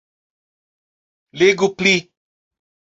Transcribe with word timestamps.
Legu 1.43 1.67
pli. 1.77 1.95